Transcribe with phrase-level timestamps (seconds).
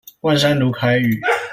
[0.21, 1.27] 萬山魯凱語